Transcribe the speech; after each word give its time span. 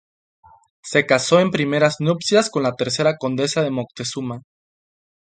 Se 0.83 1.05
casó 1.05 1.39
en 1.41 1.51
primeras 1.51 1.97
nupcias 1.99 2.49
con 2.49 2.63
la 2.63 2.73
tercera 2.73 3.17
condesa 3.17 3.61
de 3.61 3.69
Moctezuma. 3.69 4.41